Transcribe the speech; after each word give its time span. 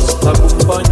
la 0.00 0.14
cadena, 0.20 0.58
cava 0.58 0.82
you. 0.82 0.89